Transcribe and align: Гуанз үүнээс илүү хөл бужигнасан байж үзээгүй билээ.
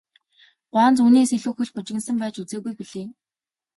Гуанз 0.71 0.97
үүнээс 1.03 1.31
илүү 1.37 1.53
хөл 1.55 1.71
бужигнасан 1.75 2.17
байж 2.21 2.35
үзээгүй 2.43 2.73
билээ. 2.77 3.07